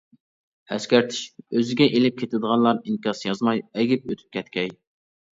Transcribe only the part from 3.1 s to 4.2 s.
يازماي ئەگىپ